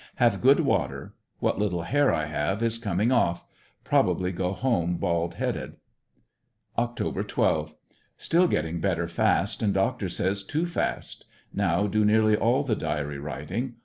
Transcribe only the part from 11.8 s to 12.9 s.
do nearly all the